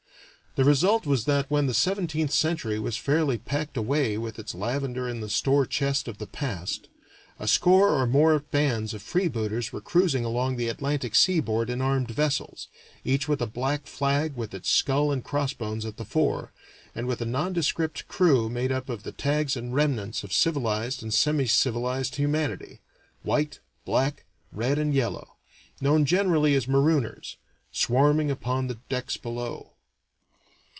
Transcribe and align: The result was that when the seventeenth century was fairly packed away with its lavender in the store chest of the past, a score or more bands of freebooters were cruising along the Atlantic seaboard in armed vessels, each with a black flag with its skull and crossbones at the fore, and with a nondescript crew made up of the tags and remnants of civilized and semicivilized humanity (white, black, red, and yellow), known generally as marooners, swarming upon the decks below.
The 0.55 0.65
result 0.65 1.05
was 1.05 1.23
that 1.27 1.49
when 1.49 1.67
the 1.67 1.73
seventeenth 1.73 2.31
century 2.33 2.77
was 2.77 2.97
fairly 2.97 3.37
packed 3.37 3.77
away 3.77 4.17
with 4.17 4.37
its 4.37 4.53
lavender 4.53 5.07
in 5.07 5.21
the 5.21 5.29
store 5.29 5.65
chest 5.65 6.09
of 6.09 6.17
the 6.17 6.27
past, 6.27 6.89
a 7.39 7.47
score 7.47 7.91
or 7.91 8.05
more 8.05 8.37
bands 8.39 8.93
of 8.93 9.01
freebooters 9.01 9.71
were 9.71 9.79
cruising 9.79 10.25
along 10.25 10.57
the 10.57 10.67
Atlantic 10.67 11.15
seaboard 11.15 11.69
in 11.69 11.79
armed 11.79 12.11
vessels, 12.11 12.67
each 13.05 13.29
with 13.29 13.41
a 13.41 13.47
black 13.47 13.87
flag 13.87 14.35
with 14.35 14.53
its 14.53 14.69
skull 14.69 15.09
and 15.13 15.23
crossbones 15.23 15.85
at 15.85 15.95
the 15.95 16.03
fore, 16.03 16.51
and 16.93 17.07
with 17.07 17.21
a 17.21 17.25
nondescript 17.25 18.05
crew 18.09 18.49
made 18.49 18.73
up 18.73 18.89
of 18.89 19.03
the 19.03 19.13
tags 19.13 19.55
and 19.55 19.73
remnants 19.73 20.21
of 20.21 20.33
civilized 20.33 21.01
and 21.01 21.13
semicivilized 21.13 22.15
humanity 22.15 22.79
(white, 23.23 23.61
black, 23.85 24.25
red, 24.51 24.77
and 24.77 24.93
yellow), 24.93 25.37
known 25.79 26.03
generally 26.03 26.55
as 26.55 26.67
marooners, 26.67 27.37
swarming 27.71 28.29
upon 28.29 28.67
the 28.67 28.79
decks 28.89 29.15
below. 29.15 29.69